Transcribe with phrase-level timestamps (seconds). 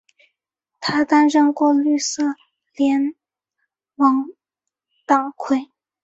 [0.79, 2.23] 他担任过绿色
[2.73, 3.13] 联
[3.93, 4.29] 盟
[5.05, 5.69] 党魁。